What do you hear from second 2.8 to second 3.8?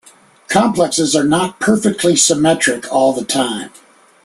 all the time.